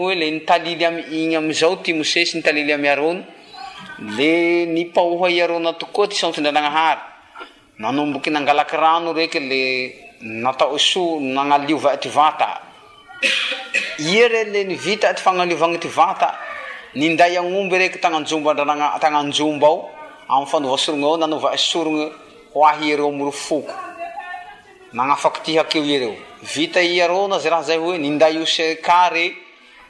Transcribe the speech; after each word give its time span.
yy 0.00 0.14
ly 0.14 0.42
aiy 0.84 1.36
amzao 1.36 1.76
ty 1.82 2.04
sey 2.04 2.24
ny 2.44 2.72
a 2.72 2.76
le 4.16 4.66
nipaoha 4.66 5.28
iareona 5.30 5.72
tokoa 5.72 6.08
ty 6.08 6.16
satsyndrananahary 6.16 7.00
manomboky 7.78 8.30
nangalaky 8.30 8.76
rano 8.76 9.12
reke 9.12 9.40
le 9.40 9.62
nataoy 10.22 10.78
so 10.78 11.18
nanaliovay 11.20 11.96
ty 12.00 12.08
vata 12.08 12.60
ire 13.98 14.44
le 14.52 14.60
ivita 14.72 15.12
ty 15.14 15.22
fanaliovany 15.22 15.78
ty 15.78 15.88
vata 15.88 16.34
ninday 16.94 17.36
aomby 17.36 17.78
reke 17.78 17.98
tanajombandra 18.00 18.64
tananjomba 19.00 19.66
o 19.68 19.90
amyfanovasorono 20.28 21.16
nanvay 21.16 21.56
sorone 21.56 22.12
hoahy 22.54 22.88
iareo 22.88 23.08
amrofoko 23.08 23.74
nanafaky 24.92 25.40
tyhakeo 25.42 25.84
ireo 25.84 26.16
vita 26.54 26.82
iarona 26.82 27.38
ze 27.38 27.50
raha 27.50 27.62
zay 27.62 27.76
hoe 27.76 27.98
ninday 27.98 28.38
ose 28.38 28.78
ary 28.84 29.34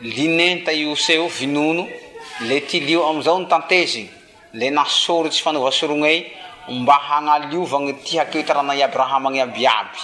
linenta 0.00 0.72
ioseo 0.72 1.28
vinono 1.28 1.86
le 2.42 2.62
ty 2.64 2.80
lio 2.84 3.06
amizao 3.06 3.38
ntanteziny 3.38 4.08
le 4.54 4.70
nasorytsy 4.70 5.42
fanaova 5.42 5.70
sorogney 5.70 6.24
mba 6.68 6.94
hanaliovany 6.94 7.92
ty 8.02 8.16
hakeo 8.16 8.40
itarana 8.40 8.72
abrahama 8.84 9.28
ny 9.30 9.42
abyaby 9.42 9.98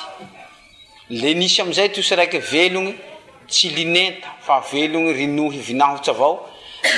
le 1.10 1.34
nisy 1.34 1.62
amizay 1.62 1.88
tyosy 1.88 2.14
raiky 2.14 2.38
velony 2.38 2.94
tsy 3.48 3.70
lineta 3.70 4.28
fa 4.40 4.60
velone 4.60 5.12
rinohy 5.12 5.56
vinahotsy 5.64 6.10
avao 6.10 6.44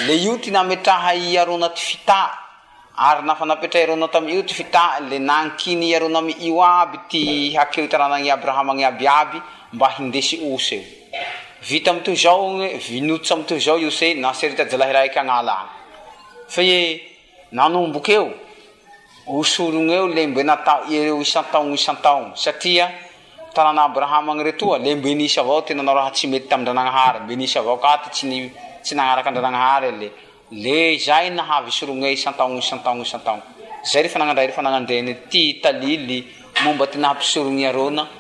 le 0.07 0.15
io 0.17 0.39
ty 0.39 0.51
nametrahay 0.51 1.39
arona 1.39 1.69
ty 1.71 1.81
fita 1.83 2.31
ary 2.97 3.23
nafanapetra 3.23 3.83
arona 3.83 4.09
tamiio 4.09 4.43
ty 4.43 4.55
fita 4.55 4.99
le 5.09 5.19
nankiny 5.19 5.87
iarona 5.87 6.19
ami 6.19 6.35
io 6.41 6.63
aby 6.65 6.99
ty 7.09 7.55
hakeo 7.55 7.85
itaranay 7.85 8.29
abrahama 8.31 8.75
ny 8.75 8.85
abyaby 8.85 9.39
mba 9.73 9.89
hindesy 9.99 10.41
os 10.53 10.73
eo 10.73 10.83
vita 11.61 11.91
amt 11.91 12.11
zao 12.15 12.63
inotsy 12.89 13.33
am 13.33 13.45
to 13.45 13.59
zao 13.59 13.77
io 13.79 13.91
se 13.91 14.15
naseritjalairaiky 14.15 15.19
nla 15.25 15.69
fae 16.49 17.01
nanombokeo 17.51 18.31
osoroneo 19.27 20.07
lembenata 20.07 20.83
ereo 20.91 21.21
isa-tao 21.21 21.69
isa-taon 21.75 22.33
satria 22.37 22.89
tarana 23.53 23.83
abrahama 23.85 24.35
ny 24.35 24.43
retoa 24.45 24.79
le 24.79 24.95
mbenisy 24.95 25.41
avao 25.41 25.63
tena 25.63 25.83
nao 25.83 25.95
raha 25.95 26.11
tsy 26.11 26.29
mety 26.29 26.49
tamdrananaharymbis 26.49 27.57
avao 27.57 27.77
katy 27.79 28.11
tsy 28.83 28.95
nanarak 28.95 29.27
andrananahary 29.27 29.91
le 29.99 30.13
le 30.53 30.97
zay 30.99 31.29
nahavy 31.31 31.73
soron 31.73 32.01
san-tao 32.17 32.57
isn-tao 32.59 32.97
is-tao 33.03 33.43
zay 33.93 34.03
refanrarfananandreny 34.03 35.27
ty 35.29 35.59
talily 35.61 36.25
momba 36.63 36.87
ty 36.87 36.99
nahampisoron 36.99 37.59
arna 37.67 38.18